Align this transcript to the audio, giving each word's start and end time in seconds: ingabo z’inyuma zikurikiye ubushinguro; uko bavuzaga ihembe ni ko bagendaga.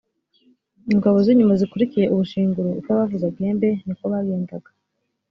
ingabo 0.93 1.17
z’inyuma 1.25 1.53
zikurikiye 1.61 2.05
ubushinguro; 2.13 2.69
uko 2.79 2.89
bavuzaga 2.97 3.35
ihembe 3.41 3.69
ni 3.85 3.93
ko 3.97 4.03
bagendaga. 4.11 4.69